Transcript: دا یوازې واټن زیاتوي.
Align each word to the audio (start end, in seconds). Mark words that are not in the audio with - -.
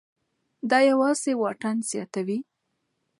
دا 0.69 0.79
یوازې 0.91 1.31
واټن 1.41 1.77
زیاتوي. 1.91 2.39